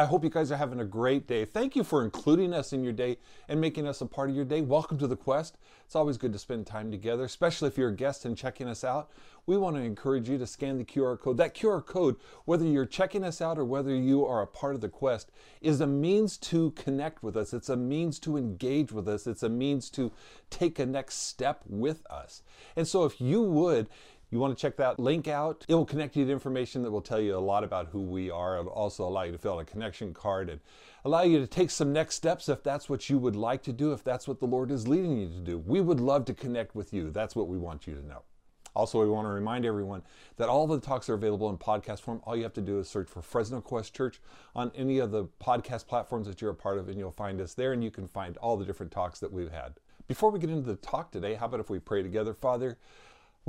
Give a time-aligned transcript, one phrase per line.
[0.00, 1.44] I hope you guys are having a great day.
[1.44, 3.18] Thank you for including us in your day
[3.50, 4.62] and making us a part of your day.
[4.62, 5.58] Welcome to the Quest.
[5.84, 8.82] It's always good to spend time together, especially if you're a guest and checking us
[8.82, 9.10] out.
[9.44, 11.36] We want to encourage you to scan the QR code.
[11.36, 14.80] That QR code, whether you're checking us out or whether you are a part of
[14.80, 17.52] the Quest, is a means to connect with us.
[17.52, 19.26] It's a means to engage with us.
[19.26, 20.12] It's a means to
[20.48, 22.42] take a next step with us.
[22.74, 23.90] And so if you would,
[24.30, 25.64] you want to check that link out.
[25.68, 28.30] It will connect you to information that will tell you a lot about who we
[28.30, 28.58] are.
[28.58, 30.60] It'll also allow you to fill out a connection card and
[31.04, 33.92] allow you to take some next steps if that's what you would like to do,
[33.92, 35.58] if that's what the Lord is leading you to do.
[35.58, 37.10] We would love to connect with you.
[37.10, 38.22] That's what we want you to know.
[38.76, 40.02] Also, we want to remind everyone
[40.36, 42.20] that all the talks are available in podcast form.
[42.24, 44.20] All you have to do is search for Fresno Quest Church
[44.54, 47.54] on any of the podcast platforms that you're a part of, and you'll find us
[47.54, 49.74] there, and you can find all the different talks that we've had.
[50.06, 52.32] Before we get into the talk today, how about if we pray together?
[52.32, 52.78] Father,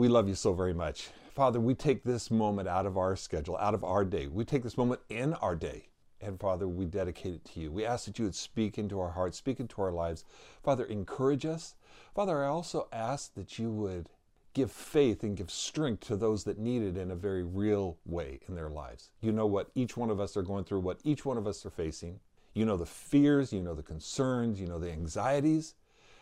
[0.02, 1.10] we love you so very much.
[1.36, 4.26] Father, we take this moment out of our schedule, out of our day.
[4.26, 5.90] We take this moment in our day.
[6.20, 7.72] And Father, we dedicate it to you.
[7.72, 10.26] We ask that you would speak into our hearts, speak into our lives.
[10.64, 11.76] Father, encourage us.
[12.16, 14.10] Father, I also ask that you would
[14.56, 18.40] give faith and give strength to those that need it in a very real way
[18.48, 19.12] in their lives.
[19.22, 21.64] You know what each one of us are going through, what each one of us
[21.64, 22.20] are facing.
[22.56, 25.76] You know the fears, you know the concerns, you know the anxieties.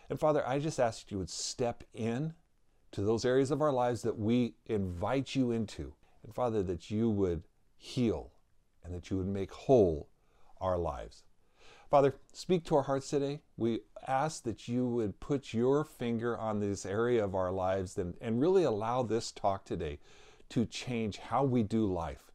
[0.10, 2.34] And Father, I just ask that you would step in
[2.92, 5.94] to those areas of our lives that we invite you into.
[6.24, 7.44] And Father, that you would
[7.78, 8.32] heal
[8.84, 10.10] and that you would make whole
[10.60, 11.24] our lives.
[11.90, 13.42] Father, speak to our hearts today.
[13.58, 18.16] We ask that you would put your finger on this area of our lives and,
[18.22, 20.00] and really allow this talk today
[20.50, 22.32] to change how we do life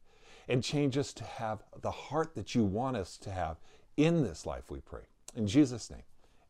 [0.49, 3.57] and change us to have the heart that you want us to have
[3.97, 5.03] in this life, we pray.
[5.37, 6.03] In Jesus' name,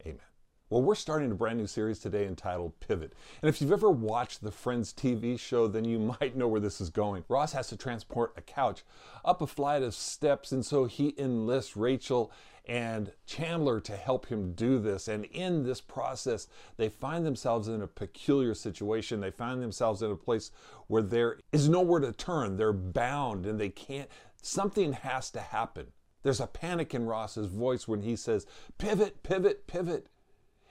[0.03, 0.34] amen.
[0.75, 3.13] Well, we're starting a brand new series today entitled Pivot.
[3.41, 6.81] And if you've ever watched the Friends TV show, then you might know where this
[6.81, 7.23] is going.
[7.29, 8.83] Ross has to transport a couch
[9.25, 12.33] up a flight of steps, and so he enlists Rachel
[12.65, 15.07] and Chandler to help him do this.
[15.07, 19.21] And in this process, they find themselves in a peculiar situation.
[19.21, 20.51] They find themselves in a place
[20.89, 22.57] where there is nowhere to turn.
[22.57, 24.09] They're bound and they can't,
[24.43, 25.93] something has to happen.
[26.25, 28.47] There's a panic in Ross's voice when he says,
[28.79, 30.09] pivot, pivot, pivot.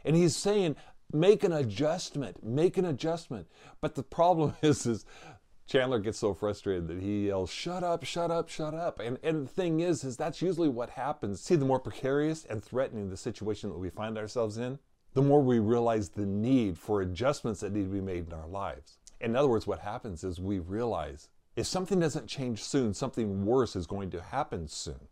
[0.05, 0.75] And he's saying,
[1.11, 3.47] make an adjustment, make an adjustment.
[3.81, 5.05] But the problem is, is
[5.65, 8.99] Chandler gets so frustrated that he yells, shut up, shut up, shut up.
[8.99, 11.41] And, and the thing is, is that's usually what happens.
[11.41, 14.79] See, the more precarious and threatening the situation that we find ourselves in,
[15.13, 18.47] the more we realize the need for adjustments that need to be made in our
[18.47, 18.97] lives.
[19.21, 23.75] In other words, what happens is we realize if something doesn't change soon, something worse
[23.75, 25.07] is going to happen soon.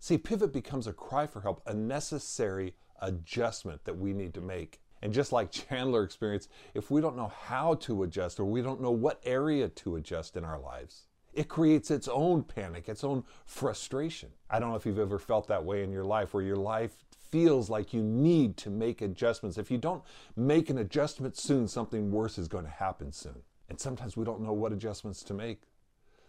[0.00, 4.80] See, pivot becomes a cry for help, a necessary adjustment that we need to make.
[5.02, 8.80] And just like Chandler experienced, if we don't know how to adjust or we don't
[8.80, 13.24] know what area to adjust in our lives, it creates its own panic, its own
[13.44, 14.30] frustration.
[14.48, 17.04] I don't know if you've ever felt that way in your life where your life
[17.30, 19.58] feels like you need to make adjustments.
[19.58, 20.04] If you don't
[20.36, 23.42] make an adjustment soon, something worse is going to happen soon.
[23.68, 25.62] And sometimes we don't know what adjustments to make.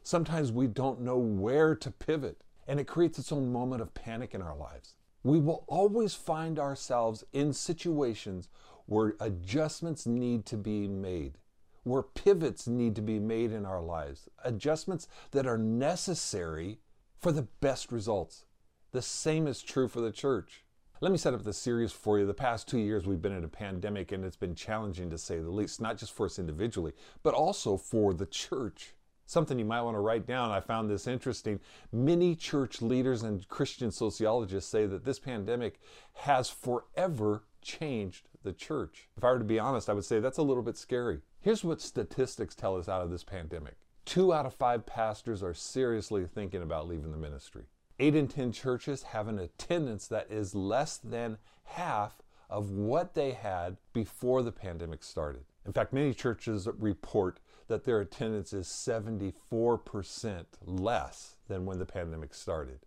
[0.04, 2.42] Sometimes we don't know where to pivot.
[2.68, 6.60] And it creates its own moment of panic in our lives we will always find
[6.60, 8.48] ourselves in situations
[8.86, 11.40] where adjustments need to be made,
[11.84, 16.78] where pivots need to be made in our lives, adjustments that are necessary
[17.20, 18.46] for the best results.
[18.92, 20.64] The same is true for the church.
[21.02, 22.28] Let me set up the series for you.
[22.28, 25.40] The past two years, we've been in a pandemic, and it's been challenging to say
[25.40, 26.94] the least, not just for us individually,
[27.24, 28.95] but also for the church.
[29.26, 30.52] Something you might want to write down.
[30.52, 31.60] I found this interesting.
[31.92, 35.80] Many church leaders and Christian sociologists say that this pandemic
[36.14, 39.10] has forever changed the church.
[39.18, 41.22] If I were to be honest, I would say that's a little bit scary.
[41.42, 43.76] Here's what statistics tell us out of this pandemic
[44.06, 47.64] two out of five pastors are seriously thinking about leaving the ministry.
[48.00, 53.32] Eight in 10 churches have an attendance that is less than half of what they
[53.32, 55.46] had before the pandemic started.
[55.66, 62.34] In fact, many churches report that their attendance is 74% less than when the pandemic
[62.34, 62.80] started.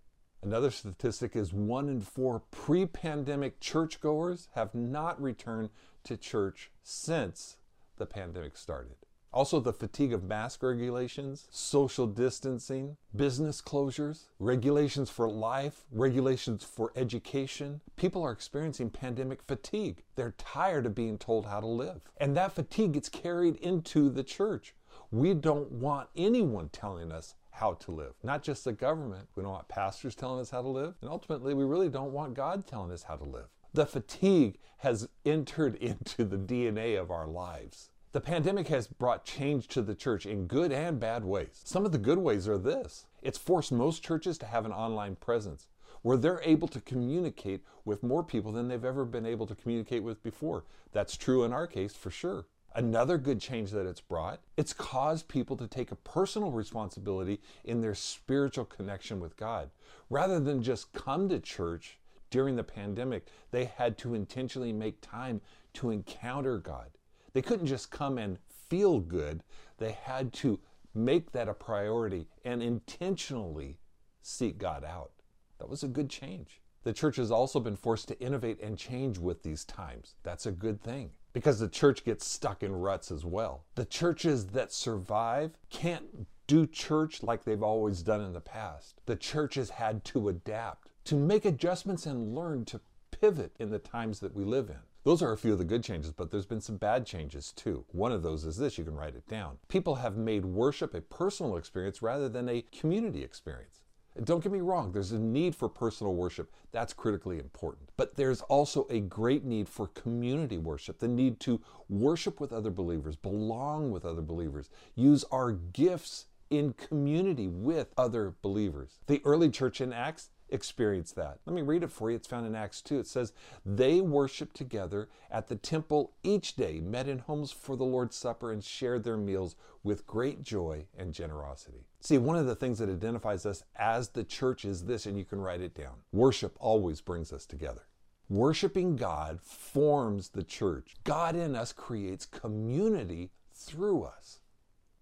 [0.43, 5.71] Another statistic is one in four pre pandemic churchgoers have not returned
[6.05, 7.57] to church since
[7.97, 8.95] the pandemic started.
[9.33, 16.93] Also, the fatigue of mask regulations, social distancing, business closures, regulations for life, regulations for
[16.97, 17.81] education.
[17.97, 20.03] People are experiencing pandemic fatigue.
[20.17, 22.01] They're tired of being told how to live.
[22.17, 24.75] And that fatigue gets carried into the church.
[25.11, 29.29] We don't want anyone telling us how to live, not just the government.
[29.35, 30.95] We don't want pastors telling us how to live.
[31.01, 33.49] And ultimately, we really don't want God telling us how to live.
[33.75, 37.91] The fatigue has entered into the DNA of our lives.
[38.13, 41.61] The pandemic has brought change to the church in good and bad ways.
[41.65, 45.15] Some of the good ways are this it's forced most churches to have an online
[45.17, 45.67] presence
[46.01, 50.03] where they're able to communicate with more people than they've ever been able to communicate
[50.03, 50.65] with before.
[50.93, 52.47] That's true in our case for sure.
[52.75, 57.83] Another good change that it's brought, it's caused people to take a personal responsibility in
[57.83, 59.69] their spiritual connection with God.
[60.09, 61.99] Rather than just come to church
[62.31, 65.43] during the pandemic, they had to intentionally make time
[65.75, 66.98] to encounter God.
[67.39, 68.37] They couldn't just come and
[68.69, 69.45] feel good,
[69.77, 70.59] they had to
[70.93, 73.79] make that a priority and intentionally
[74.23, 75.13] seek God out.
[75.61, 76.61] That was a good change.
[76.83, 80.17] The church has also been forced to innovate and change with these times.
[80.25, 83.63] That's a good thing because the church gets stuck in ruts as well.
[83.77, 89.01] The churches that survive can't do church like they've always done in the past.
[89.07, 92.81] The church has had to adapt, to make adjustments and learn to
[93.13, 94.88] pivot in the times that we live in.
[95.09, 97.87] Those are a few of the good changes, but there's been some bad changes too.
[97.93, 99.57] One of those is this you can write it down.
[99.69, 103.81] People have made worship a personal experience rather than a community experience.
[104.23, 106.53] Don't get me wrong, there's a need for personal worship.
[106.73, 107.89] That's critically important.
[107.97, 112.71] But there's also a great need for community worship, the need to worship with other
[112.71, 118.99] believers, belong with other believers, use our gifts in community with other believers.
[119.07, 121.39] The early church in Acts experience that.
[121.47, 122.17] Let me read it for you.
[122.17, 122.99] It's found in Acts 2.
[122.99, 123.33] It says,
[123.65, 128.53] They worshiped together at the temple each day, met in homes for the Lord's Supper,
[128.53, 131.87] and shared their meals with great joy and generosity.
[132.01, 135.25] See, one of the things that identifies us as the church is this, and you
[135.25, 137.83] can write it down worship always brings us together.
[138.29, 140.97] Worshiping God forms the church.
[141.05, 144.41] God in us creates community through us.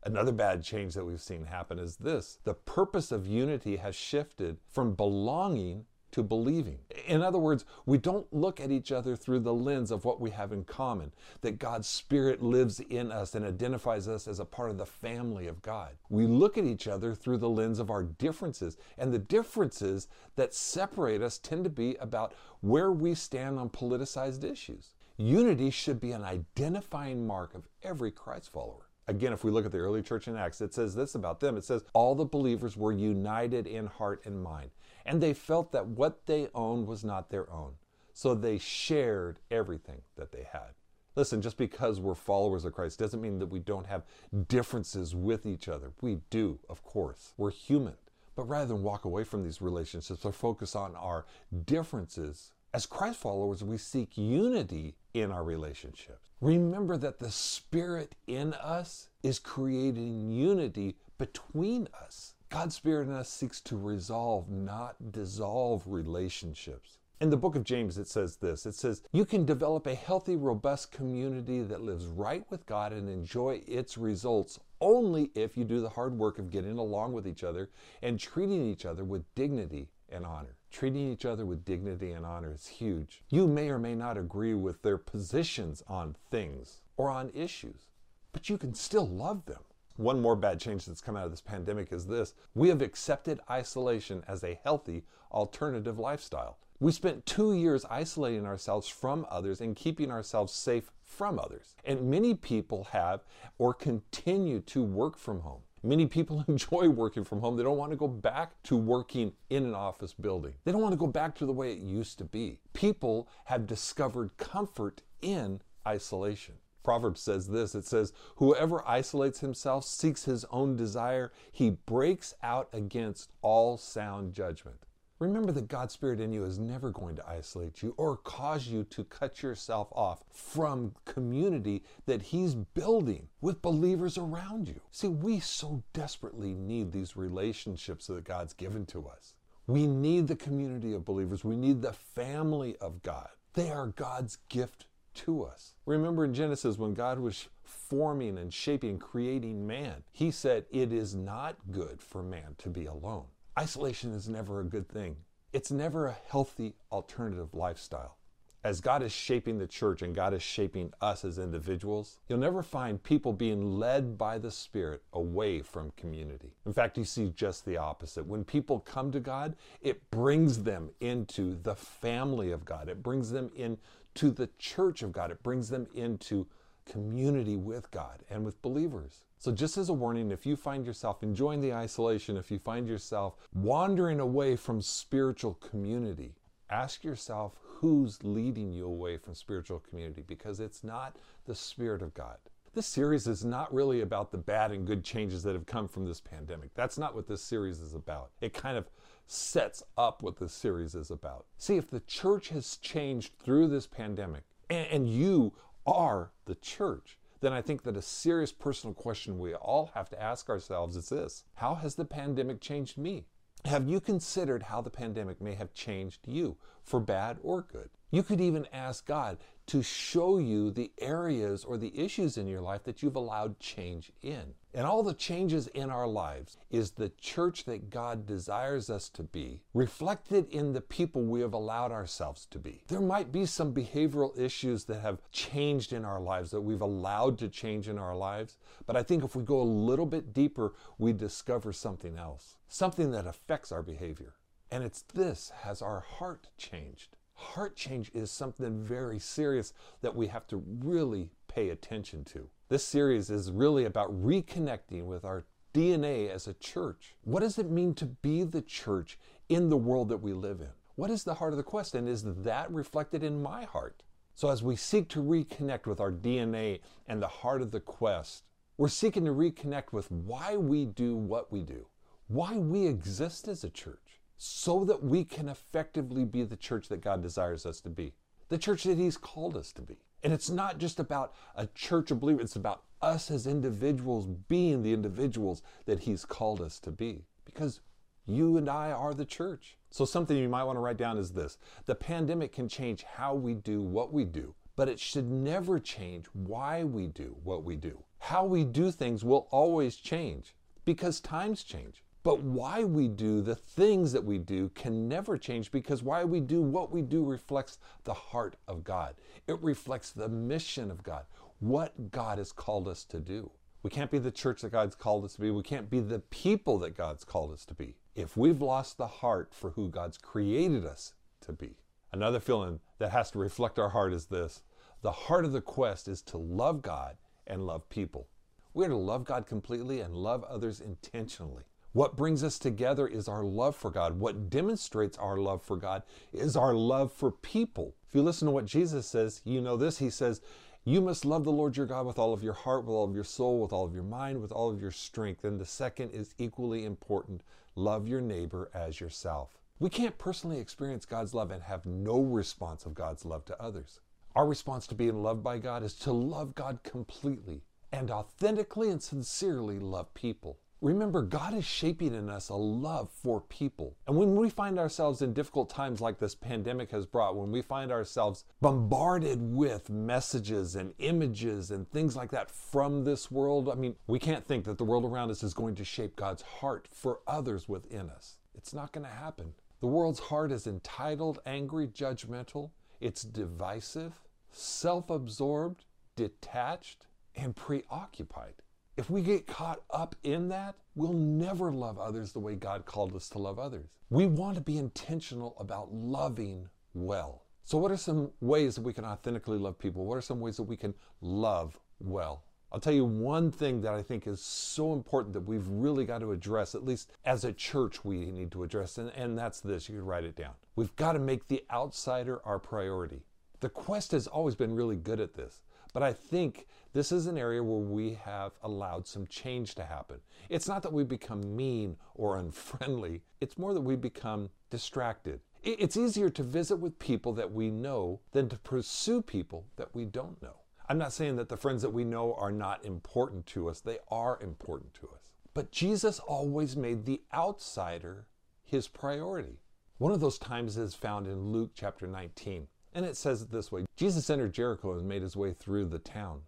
[0.07, 4.57] Another bad change that we've seen happen is this the purpose of unity has shifted
[4.69, 6.79] from belonging to believing.
[7.09, 10.31] In other words, we don't look at each other through the lens of what we
[10.31, 14.71] have in common, that God's Spirit lives in us and identifies us as a part
[14.71, 15.97] of the family of God.
[16.09, 20.07] We look at each other through the lens of our differences, and the differences
[20.37, 24.95] that separate us tend to be about where we stand on politicized issues.
[25.17, 28.87] Unity should be an identifying mark of every Christ follower.
[29.09, 31.57] Again, if we look at the early church in Acts, it says this about them.
[31.57, 34.71] It says, All the believers were united in heart and mind,
[35.05, 37.75] and they felt that what they owned was not their own.
[38.13, 40.75] So they shared everything that they had.
[41.15, 44.05] Listen, just because we're followers of Christ doesn't mean that we don't have
[44.49, 45.93] differences with each other.
[46.03, 47.33] We do, of course.
[47.37, 47.95] We're human.
[48.35, 51.25] But rather than walk away from these relationships or focus on our
[51.65, 56.29] differences, as Christ followers, we seek unity in our relationships.
[56.43, 62.35] Remember that the Spirit in us is creating unity between us.
[62.51, 66.99] God's Spirit in us seeks to resolve, not dissolve relationships.
[67.19, 70.37] In the book of James, it says this it says, You can develop a healthy,
[70.37, 75.81] robust community that lives right with God and enjoy its results only if you do
[75.81, 77.71] the hard work of getting along with each other
[78.03, 80.57] and treating each other with dignity and honor.
[80.71, 83.23] Treating each other with dignity and honor is huge.
[83.29, 87.89] You may or may not agree with their positions on things or on issues,
[88.33, 89.63] but you can still love them.
[89.97, 93.41] One more bad change that's come out of this pandemic is this we have accepted
[93.51, 96.59] isolation as a healthy alternative lifestyle.
[96.79, 101.75] We spent two years isolating ourselves from others and keeping ourselves safe from others.
[101.85, 103.25] And many people have
[103.59, 105.63] or continue to work from home.
[105.83, 107.57] Many people enjoy working from home.
[107.57, 110.55] They don't want to go back to working in an office building.
[110.65, 112.59] They don't want to go back to the way it used to be.
[112.73, 116.57] People have discovered comfort in isolation.
[116.83, 122.69] Proverbs says this it says, Whoever isolates himself seeks his own desire, he breaks out
[122.73, 124.86] against all sound judgment.
[125.19, 128.85] Remember that God's Spirit in you is never going to isolate you or cause you
[128.85, 134.79] to cut yourself off from community that He's building with believers around you.
[134.91, 139.35] See, we so desperately need these relationships that God's given to us.
[139.67, 143.31] We need the community of believers, we need the family of God.
[143.55, 145.73] They are God's gift to us.
[145.87, 151.15] Remember in Genesis when God was forming and shaping, creating man, He said, It is
[151.15, 153.25] not good for man to be alone.
[153.59, 155.17] Isolation is never a good thing.
[155.51, 158.19] It's never a healthy alternative lifestyle.
[158.63, 162.63] As God is shaping the church and God is shaping us as individuals, you'll never
[162.63, 166.53] find people being led by the Spirit away from community.
[166.67, 168.27] In fact, you see just the opposite.
[168.27, 173.31] When people come to God, it brings them into the family of God, it brings
[173.31, 176.47] them into the church of God, it brings them into
[176.85, 179.23] community with God and with believers.
[179.39, 182.89] So, just as a warning, if you find yourself enjoying the isolation, if you find
[182.89, 186.35] yourself wandering away from spiritual community,
[186.71, 192.15] ask yourself who's leading you away from spiritual community because it's not the Spirit of
[192.15, 192.39] God.
[192.75, 196.05] This series is not really about the bad and good changes that have come from
[196.05, 196.75] this pandemic.
[196.75, 198.31] That's not what this series is about.
[198.41, 198.91] It kind of
[199.27, 201.47] sets up what this series is about.
[201.57, 205.53] See, if the church has changed through this pandemic, and, you
[205.87, 210.23] are the church, then I think that a serious personal question we all have to
[210.23, 213.27] ask ourselves is this How has the pandemic changed me?
[213.65, 217.91] Have you considered how the pandemic may have changed you, for bad or good?
[218.11, 222.61] You could even ask God to show you the areas or the issues in your
[222.61, 224.55] life that you've allowed change in.
[224.73, 229.25] And all the changes in our lives is the church that God desires us to
[229.25, 232.85] be, reflected in the people we have allowed ourselves to be.
[232.87, 237.39] There might be some behavioral issues that have changed in our lives that we've allowed
[237.39, 240.75] to change in our lives, but I think if we go a little bit deeper,
[240.97, 244.35] we discover something else, something that affects our behavior.
[244.71, 247.17] And it's this has our heart changed?
[247.35, 252.49] Heart change is something very serious that we have to really pay attention to.
[252.69, 257.15] This series is really about reconnecting with our DNA as a church.
[257.23, 259.19] What does it mean to be the church
[259.49, 260.71] in the world that we live in?
[260.97, 264.03] What is the heart of the quest, and is that reflected in my heart?
[264.35, 268.45] So, as we seek to reconnect with our DNA and the heart of the quest,
[268.79, 271.87] we're seeking to reconnect with why we do what we do,
[272.29, 274.06] why we exist as a church
[274.37, 278.13] so that we can effectively be the church that God desires us to be,
[278.49, 279.99] the church that He's called us to be.
[280.23, 284.83] And it's not just about a church of believers, it's about us as individuals being
[284.83, 287.25] the individuals that He's called us to be.
[287.45, 287.81] Because
[288.27, 289.79] you and I are the church.
[289.91, 293.35] So, something you might want to write down is this the pandemic can change how
[293.35, 297.77] we do what we do, but it should never change why we do what we
[297.77, 298.03] do.
[298.19, 302.03] How we do things will always change because times change.
[302.27, 306.41] But why we do the things that we do can never change because why we
[306.41, 309.15] do what we do reflects the heart of God.
[309.47, 311.27] It reflects the mission of God,
[311.61, 313.53] what God has called us to do.
[313.85, 315.53] We can't be the church that God's called us to be.
[315.53, 319.07] We can't be the people that God's called us to be if we've lost the
[319.07, 321.77] heart for who God's created us to be.
[322.11, 324.63] Another feeling that has to reflect our heart is this
[325.01, 328.27] the heart of the quest is to love God and love people.
[328.75, 331.67] We're to love God completely and love others intentionally.
[331.97, 334.21] What brings us together is our love for God.
[334.21, 337.95] What demonstrates our love for God is our love for people.
[338.07, 339.97] If you listen to what Jesus says, you know this.
[339.97, 340.43] He says,
[340.85, 343.15] You must love the Lord your God with all of your heart, with all of
[343.15, 345.43] your soul, with all of your mind, with all of your strength.
[345.43, 347.41] And the second is equally important
[347.77, 349.57] love your neighbor as yourself.
[349.79, 354.01] We can't personally experience God's love and have no response of God's love to others.
[354.35, 359.03] Our response to being loved by God is to love God completely and authentically and
[359.03, 360.59] sincerely love people.
[360.87, 363.97] Remember, God is shaping in us a love for people.
[364.07, 367.61] And when we find ourselves in difficult times like this pandemic has brought, when we
[367.61, 373.75] find ourselves bombarded with messages and images and things like that from this world, I
[373.75, 376.87] mean, we can't think that the world around us is going to shape God's heart
[376.93, 378.37] for others within us.
[378.55, 379.55] It's not going to happen.
[379.81, 384.13] The world's heart is entitled, angry, judgmental, it's divisive,
[384.53, 388.63] self absorbed, detached, and preoccupied.
[388.97, 393.15] If we get caught up in that, we'll never love others the way God called
[393.15, 393.89] us to love others.
[394.09, 397.43] We want to be intentional about loving well.
[397.65, 400.07] So, what are some ways that we can authentically love people?
[400.07, 402.45] What are some ways that we can love well?
[402.73, 406.21] I'll tell you one thing that I think is so important that we've really got
[406.21, 409.91] to address, at least as a church, we need to address, and, and that's this.
[409.91, 410.55] You can write it down.
[410.75, 413.25] We've got to make the outsider our priority.
[413.61, 415.61] The quest has always been really good at this.
[415.97, 420.21] But I think this is an area where we have allowed some change to happen.
[420.51, 425.41] It's not that we become mean or unfriendly, it's more that we become distracted.
[425.63, 430.05] It's easier to visit with people that we know than to pursue people that we
[430.05, 430.57] don't know.
[430.87, 433.97] I'm not saying that the friends that we know are not important to us, they
[434.11, 435.33] are important to us.
[435.55, 438.27] But Jesus always made the outsider
[438.63, 439.63] his priority.
[439.97, 442.69] One of those times is found in Luke chapter 19.
[442.97, 445.99] And it says it this way Jesus entered Jericho and made his way through the
[445.99, 446.41] town.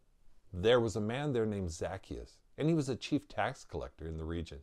[0.50, 4.17] There was a man there named Zacchaeus, and he was a chief tax collector in
[4.17, 4.61] the region.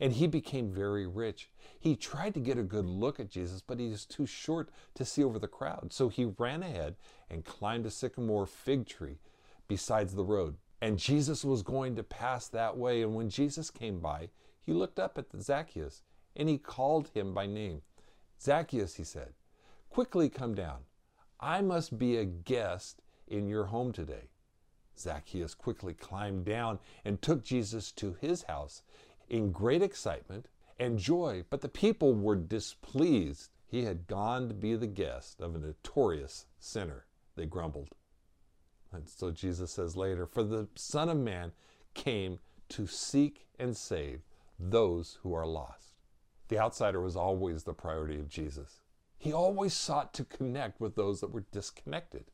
[0.00, 1.48] And he became very rich.
[1.78, 5.04] He tried to get a good look at Jesus, but he was too short to
[5.04, 5.92] see over the crowd.
[5.92, 6.96] So he ran ahead
[7.30, 9.20] and climbed a sycamore fig tree
[9.68, 10.56] besides the road.
[10.82, 13.00] And Jesus was going to pass that way.
[13.00, 14.30] And when Jesus came by,
[14.60, 16.02] he looked up at Zacchaeus
[16.34, 17.82] and he called him by name.
[18.42, 19.34] Zacchaeus, he said,
[19.88, 20.78] quickly come down.
[21.40, 24.30] I must be a guest in your home today.
[24.98, 28.82] Zacchaeus quickly climbed down and took Jesus to his house
[29.28, 30.46] in great excitement
[30.78, 33.50] and joy, but the people were displeased.
[33.66, 37.90] He had gone to be the guest of a notorious sinner, they grumbled.
[38.92, 41.52] And so Jesus says later, For the Son of Man
[41.94, 42.38] came
[42.70, 44.22] to seek and save
[44.58, 45.92] those who are lost.
[46.48, 48.80] The outsider was always the priority of Jesus.
[49.18, 52.26] He always sought to connect with those that were disconnected,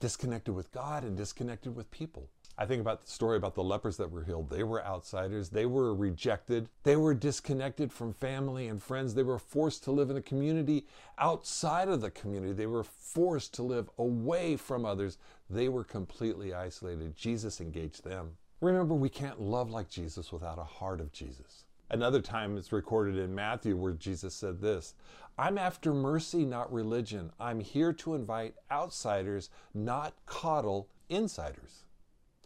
[0.00, 2.28] disconnected with God and disconnected with people.
[2.58, 4.50] I think about the story about the lepers that were healed.
[4.50, 5.48] They were outsiders.
[5.48, 6.68] They were rejected.
[6.82, 9.14] They were disconnected from family and friends.
[9.14, 12.52] They were forced to live in a community outside of the community.
[12.52, 15.16] They were forced to live away from others.
[15.48, 17.16] They were completely isolated.
[17.16, 18.36] Jesus engaged them.
[18.60, 21.64] Remember, we can't love like Jesus without a heart of Jesus.
[21.92, 24.94] Another time it's recorded in Matthew where Jesus said this
[25.38, 27.30] I'm after mercy, not religion.
[27.38, 31.84] I'm here to invite outsiders, not coddle insiders.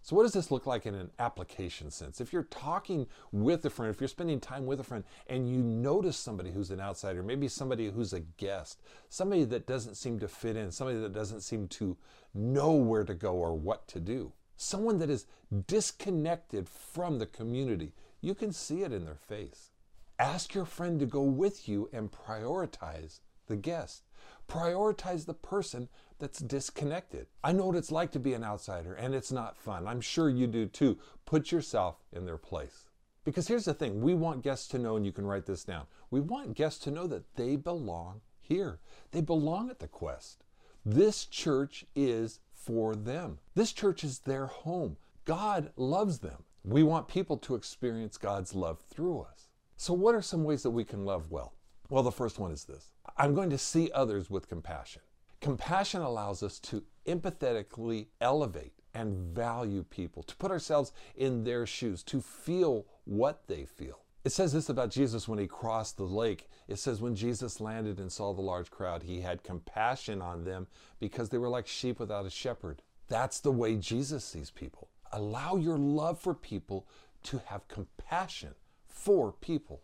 [0.02, 2.20] So, what does this look like in an application sense?
[2.20, 5.58] If you're talking with a friend, if you're spending time with a friend and you
[5.58, 10.28] notice somebody who's an outsider, maybe somebody who's a guest, somebody that doesn't seem to
[10.28, 11.96] fit in, somebody that doesn't seem to
[12.34, 15.26] know where to go or what to do, someone that is
[15.66, 17.92] disconnected from the community,
[18.26, 19.70] you can see it in their face.
[20.18, 24.02] Ask your friend to go with you and prioritize the guest.
[24.48, 27.28] Prioritize the person that's disconnected.
[27.44, 29.86] I know what it's like to be an outsider, and it's not fun.
[29.86, 30.98] I'm sure you do too.
[31.24, 32.86] Put yourself in their place.
[33.24, 35.86] Because here's the thing we want guests to know, and you can write this down.
[36.10, 38.80] We want guests to know that they belong here,
[39.12, 40.42] they belong at the Quest.
[40.84, 44.96] This church is for them, this church is their home.
[45.24, 46.42] God loves them.
[46.66, 49.50] We want people to experience God's love through us.
[49.76, 51.54] So, what are some ways that we can love well?
[51.90, 55.02] Well, the first one is this I'm going to see others with compassion.
[55.40, 62.02] Compassion allows us to empathetically elevate and value people, to put ourselves in their shoes,
[62.02, 64.00] to feel what they feel.
[64.24, 66.48] It says this about Jesus when he crossed the lake.
[66.66, 70.66] It says, when Jesus landed and saw the large crowd, he had compassion on them
[70.98, 72.82] because they were like sheep without a shepherd.
[73.06, 74.88] That's the way Jesus sees people.
[75.16, 76.86] Allow your love for people
[77.22, 78.54] to have compassion
[78.86, 79.80] for people.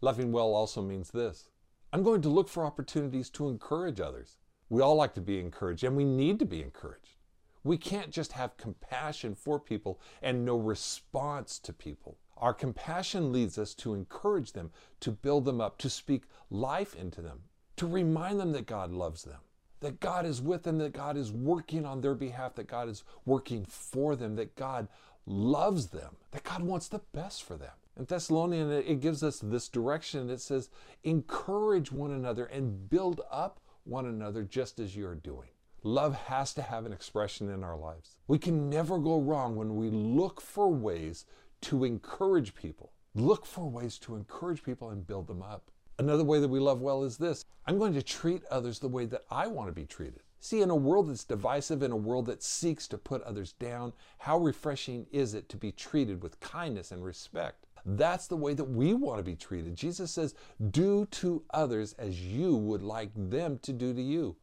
[0.00, 1.50] Loving well also means this
[1.92, 4.38] I'm going to look for opportunities to encourage others.
[4.70, 7.18] We all like to be encouraged, and we need to be encouraged.
[7.62, 12.16] We can't just have compassion for people and no response to people.
[12.38, 17.20] Our compassion leads us to encourage them, to build them up, to speak life into
[17.20, 17.40] them,
[17.76, 19.40] to remind them that God loves them,
[19.82, 23.04] that God is with them, that God is working on their behalf, that God is
[23.26, 24.88] working for them, that God
[25.26, 27.72] loves them, that God wants the best for them.
[27.98, 30.30] In Thessalonian, it gives us this direction.
[30.30, 30.70] It says,
[31.04, 35.48] encourage one another and build up one another just as you are doing.
[35.82, 38.16] Love has to have an expression in our lives.
[38.28, 41.26] We can never go wrong when we look for ways
[41.62, 42.92] to encourage people.
[43.14, 45.70] Look for ways to encourage people and build them up.
[45.98, 49.04] Another way that we love well is this I'm going to treat others the way
[49.06, 50.20] that I want to be treated.
[50.40, 53.92] See, in a world that's divisive, in a world that seeks to put others down,
[54.18, 57.66] how refreshing is it to be treated with kindness and respect?
[57.84, 59.76] That's the way that we want to be treated.
[59.76, 60.34] Jesus says,
[60.70, 64.36] Do to others as you would like them to do to you.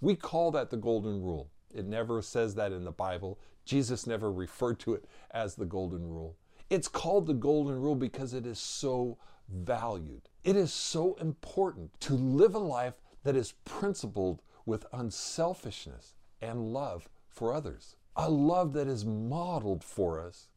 [0.00, 1.48] We call that the golden rule.
[1.74, 3.38] It never says that in the Bible.
[3.64, 6.36] Jesus never referred to it as the golden rule.
[6.68, 10.22] It's called the golden rule because it is so valued.
[10.44, 17.08] It is so important to live a life that is principled with unselfishness and love
[17.28, 17.96] for others.
[18.16, 20.48] A love that is modeled for us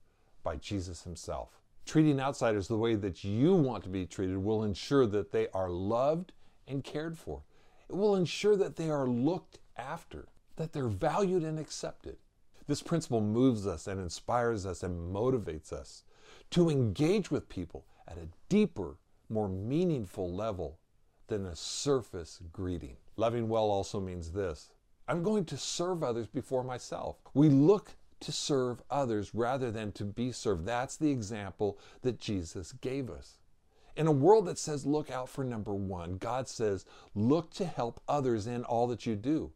[0.44, 1.60] by Jesus Himself.
[1.86, 5.70] Treating outsiders the way that you want to be treated will ensure that they are
[5.70, 6.32] loved
[6.68, 7.42] and cared for.
[7.90, 12.18] It will ensure that they are looked after, that they're valued and accepted.
[12.68, 16.04] This principle moves us and inspires us and motivates us
[16.52, 18.98] to engage with people at a deeper,
[19.30, 20.80] more meaningful level
[21.28, 22.98] than a surface greeting.
[23.16, 24.70] Loving well also means this
[25.08, 27.18] I'm going to serve others before myself.
[27.34, 30.66] We look to serve others rather than to be served.
[30.66, 33.38] That's the example that Jesus gave us.
[33.96, 38.00] In a world that says look out for number one, God says look to help
[38.08, 39.52] others in all that you do.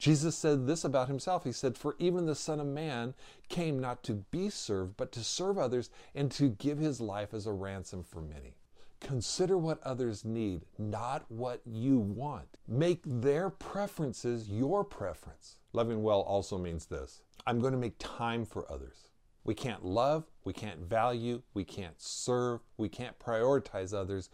[0.00, 1.44] Jesus said this about himself.
[1.44, 3.12] He said, For even the Son of Man
[3.50, 7.46] came not to be served, but to serve others and to give his life as
[7.46, 8.54] a ransom for many.
[9.00, 12.48] Consider what others need, not what you want.
[12.66, 15.58] Make their preferences your preference.
[15.74, 19.08] Loving well also means this I'm going to make time for others.
[19.44, 24.30] We can't love, we can't value, we can't serve, we can't prioritize others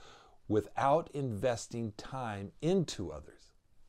[0.46, 3.35] without investing time into others.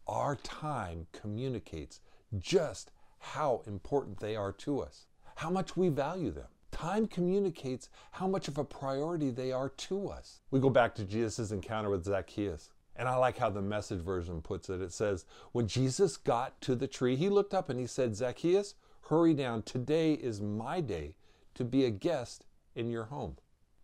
[0.08, 2.00] Our time communicates
[2.38, 6.48] just how important they are to us, how much we value them.
[6.72, 10.42] Time communicates how much of a priority they are to us.
[10.52, 12.70] We go back to Jesus' encounter with Zacchaeus.
[12.96, 14.82] And I like how the message version puts it.
[14.82, 18.76] It says, When Jesus got to the tree, he looked up and he said, Zacchaeus,
[19.10, 19.62] Hurry down.
[19.62, 21.16] Today is my day
[21.54, 23.38] to be a guest in your home.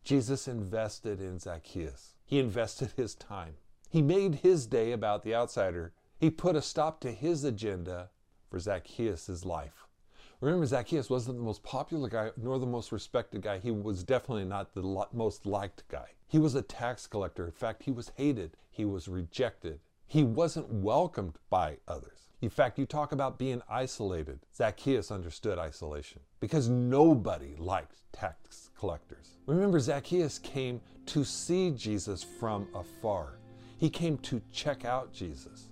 [0.04, 2.16] Jesus invested in Zacchaeus.
[2.26, 3.54] He invested his time.
[3.90, 5.94] He made his day about the outsider.
[6.24, 8.10] He put a stop to his agenda
[8.50, 9.90] for Zacchaeus' life.
[10.40, 13.60] Remember, Zacchaeus wasn't the most popular guy nor the most respected guy.
[13.60, 16.12] He was definitely not the most liked guy.
[16.30, 17.44] He was a tax collector.
[17.44, 18.56] In fact, he was hated.
[18.72, 19.82] He was rejected.
[20.08, 22.30] He wasn't welcomed by others.
[22.42, 24.40] In fact, you talk about being isolated.
[24.56, 29.40] Zacchaeus understood isolation because nobody liked tax collectors.
[29.46, 33.40] Remember, Zacchaeus came to see Jesus from afar.
[33.78, 35.68] He came to check out Jesus,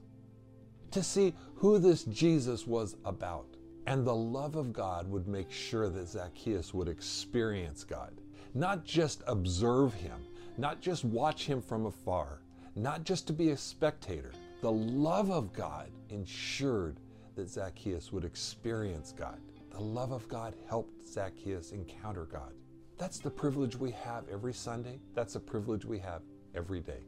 [0.92, 3.48] to see who this Jesus was about.
[3.88, 8.14] And the love of God would make sure that Zacchaeus would experience God,
[8.54, 10.22] not just observe him,
[10.58, 12.42] not just watch him from afar,
[12.76, 14.32] not just to be a spectator.
[14.62, 17.00] The love of God ensured
[17.36, 19.40] that Zacchaeus would experience God.
[19.72, 22.54] The love of God helped Zacchaeus encounter God.
[22.98, 25.00] That's the privilege we have every Sunday.
[25.16, 26.22] That's a privilege we have
[26.54, 27.04] every day.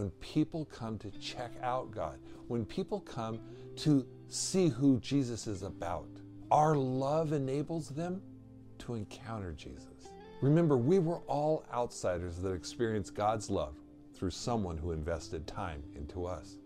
[0.00, 3.38] When people come to check out God, when people come
[3.76, 6.08] to see who Jesus is about,
[6.50, 8.22] our love enables them
[8.78, 10.08] to encounter Jesus.
[10.40, 13.74] Remember, we were all outsiders that experienced God's love
[14.14, 16.56] through someone who invested time into us,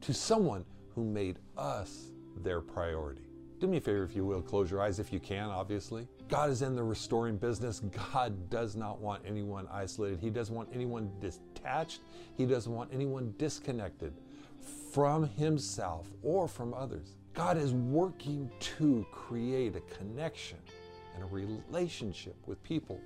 [0.00, 3.28] to someone who made us their priority.
[3.60, 6.08] Do me a favor, if you will, close your eyes if you can, obviously.
[6.28, 7.80] God is in the restoring business.
[8.12, 10.20] God does not want anyone isolated.
[10.20, 11.10] He doesn't want anyone
[12.36, 14.12] He doesn't want anyone disconnected
[14.92, 17.14] from Himself or from others.
[17.34, 20.58] God is working to create a connection
[21.14, 23.00] and a relationship with people.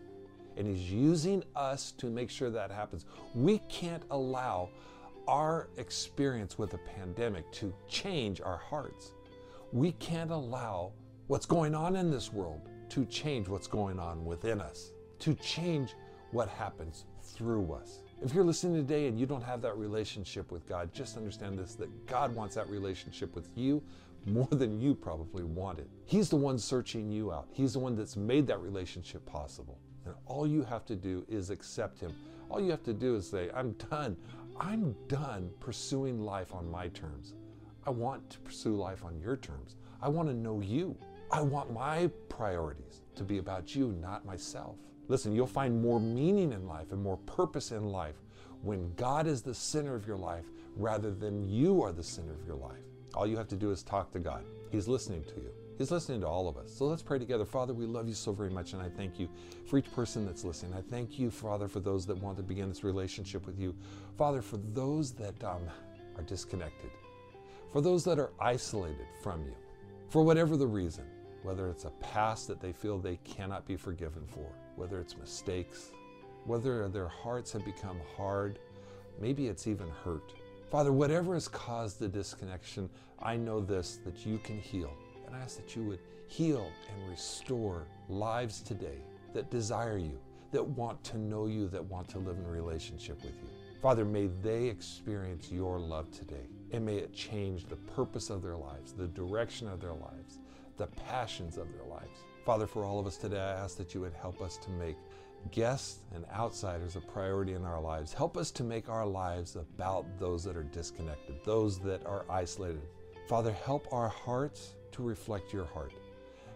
[0.57, 3.07] And He's using us to make sure that happens.
[3.35, 4.69] We can't allow
[5.29, 9.13] our experience with the pandemic to change our hearts.
[9.73, 10.93] We can't allow
[11.29, 15.95] what's going on in this world to change what's going on within us, to change
[16.33, 18.03] what happens through us.
[18.25, 21.75] If you're listening today and you don't have that relationship with God, just understand this
[21.75, 23.83] that God wants that relationship with you
[24.27, 25.89] more than you probably want it.
[26.05, 29.77] He's the one searching you out, He's the one that's made that relationship possible.
[30.05, 32.15] And all you have to do is accept Him.
[32.49, 34.17] All you have to do is say, I'm done.
[34.61, 37.35] I'm done pursuing life on my terms.
[37.85, 39.75] I want to pursue life on your terms.
[40.01, 40.97] I want to know you.
[41.33, 44.77] I want my priorities to be about you, not myself.
[45.09, 48.17] Listen, you'll find more meaning in life and more purpose in life
[48.63, 50.45] when God is the center of your life
[50.77, 52.85] rather than you are the center of your life.
[53.15, 54.45] All you have to do is talk to God.
[54.71, 55.51] He's listening to you.
[55.79, 56.73] He's listening to all of us.
[56.73, 57.45] So let's pray together.
[57.45, 59.29] Father, we love you so very much, and I thank you
[59.67, 60.75] for each person that's listening.
[60.75, 63.75] I thank you, Father, for those that want to begin this relationship with you.
[64.17, 65.63] Father, for those that um,
[66.17, 66.91] are disconnected,
[67.73, 69.55] for those that are isolated from you,
[70.09, 71.05] for whatever the reason,
[71.43, 75.93] whether it's a past that they feel they cannot be forgiven for, whether it's mistakes,
[76.45, 78.59] whether their hearts have become hard,
[79.21, 80.33] maybe it's even hurt.
[80.71, 82.89] Father, whatever has caused the disconnection,
[83.21, 84.93] I know this that you can heal.
[85.27, 89.05] And I ask that you would heal and restore lives today
[89.35, 90.19] that desire you,
[90.51, 93.49] that want to know you, that want to live in relationship with you.
[93.81, 98.57] Father, may they experience your love today, and may it change the purpose of their
[98.57, 100.39] lives, the direction of their lives,
[100.77, 102.21] the passions of their lives.
[102.45, 104.97] Father, for all of us today, I ask that you would help us to make
[105.53, 108.13] guests and outsiders a priority in our lives.
[108.13, 112.83] Help us to make our lives about those that are disconnected, those that are isolated.
[113.29, 115.93] Father, help our hearts to reflect your heart.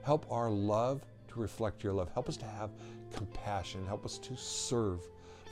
[0.02, 2.10] Help our love to reflect your love.
[2.12, 2.70] Help us to have
[3.14, 3.86] compassion.
[3.86, 5.00] Help us to serve.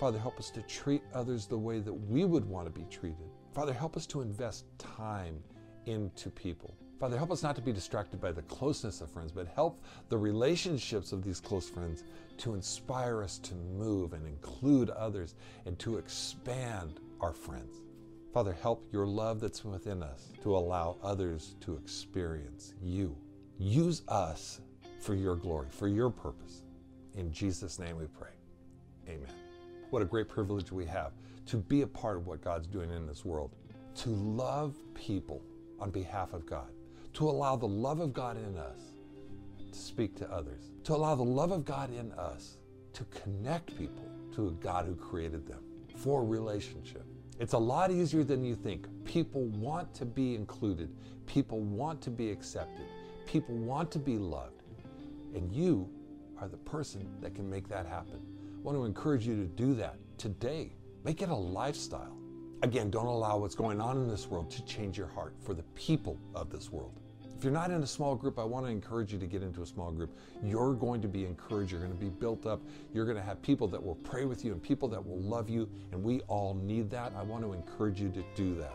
[0.00, 3.30] Father, help us to treat others the way that we would want to be treated.
[3.54, 5.38] Father, help us to invest time
[5.86, 6.74] into people.
[7.00, 10.16] Father, help us not to be distracted by the closeness of friends, but help the
[10.16, 12.04] relationships of these close friends
[12.38, 15.34] to inspire us to move and include others
[15.66, 17.82] and to expand our friends.
[18.32, 23.16] Father, help your love that's within us to allow others to experience you.
[23.58, 24.60] Use us
[25.00, 26.62] for your glory, for your purpose.
[27.14, 28.30] In Jesus' name we pray.
[29.08, 29.30] Amen.
[29.90, 31.12] What a great privilege we have
[31.46, 33.50] to be a part of what God's doing in this world,
[33.96, 35.42] to love people
[35.78, 36.68] on behalf of God,
[37.14, 38.80] to allow the love of God in us
[39.72, 42.58] to speak to others, to allow the love of God in us
[42.92, 45.60] to connect people to a God who created them
[45.96, 47.04] for relationship.
[47.38, 48.86] It's a lot easier than you think.
[49.04, 50.90] People want to be included,
[51.26, 52.86] people want to be accepted,
[53.26, 54.62] people want to be loved.
[55.34, 55.88] And you
[56.40, 58.20] are the person that can make that happen.
[58.56, 60.72] I want to encourage you to do that today.
[61.04, 62.16] Make it a lifestyle.
[62.62, 65.64] Again, don't allow what's going on in this world to change your heart for the
[65.74, 66.98] people of this world.
[67.44, 69.66] You're not in a small group, I want to encourage you to get into a
[69.66, 70.16] small group.
[70.42, 71.72] You're going to be encouraged.
[71.72, 72.62] You're going to be built up.
[72.94, 75.50] You're going to have people that will pray with you and people that will love
[75.50, 75.68] you.
[75.92, 77.12] And we all need that.
[77.14, 78.72] I want to encourage you to do that.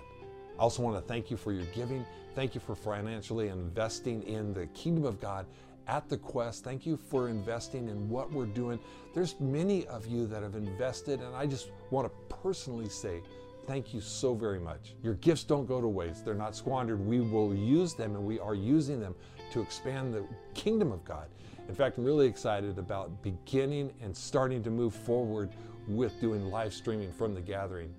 [0.58, 2.06] I also want to thank you for your giving.
[2.36, 5.48] Thank you for financially investing in the kingdom of God
[5.88, 6.64] at the quest.
[6.64, 8.78] Thank you for investing in what we're doing.
[9.16, 13.22] There's many of you that have invested, and I just want to personally say
[13.68, 14.96] thank you so very much.
[15.04, 17.00] Your gifts don't go to waste, they're not squandered.
[17.00, 19.16] We will use them, and we are using them
[19.52, 21.28] to expand the kingdom of God.
[21.68, 25.52] In fact, I'm really excited about beginning and starting to move forward
[25.88, 27.94] with doing live streaming from the gathering.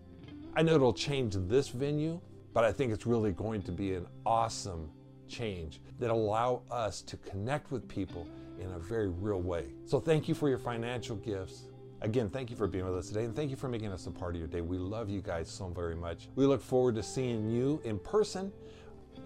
[0.57, 2.21] I know it'll change this venue,
[2.53, 4.91] but I think it's really going to be an awesome
[5.29, 8.27] change that allow us to connect with people
[8.59, 9.67] in a very real way.
[9.87, 11.67] So thank you for your financial gifts.
[12.03, 14.11] Again, thank you for being with us today and thank you for making us a
[14.11, 14.63] part of your day.
[14.63, 16.29] We love you guys so very much.
[16.35, 18.53] We look forward to seeing you in person.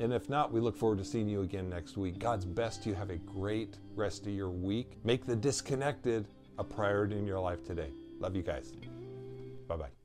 [0.00, 2.18] And if not, we look forward to seeing you again next week.
[2.18, 2.94] God's best you.
[2.94, 4.98] Have a great rest of your week.
[5.04, 6.26] Make the disconnected
[6.58, 7.90] a priority in your life today.
[8.18, 8.72] Love you guys.
[9.68, 10.03] Bye bye.